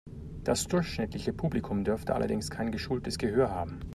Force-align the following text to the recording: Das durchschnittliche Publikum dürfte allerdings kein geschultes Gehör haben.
Das 0.43 0.65
durchschnittliche 0.65 1.31
Publikum 1.31 1.83
dürfte 1.83 2.15
allerdings 2.15 2.49
kein 2.49 2.71
geschultes 2.71 3.19
Gehör 3.19 3.51
haben. 3.51 3.81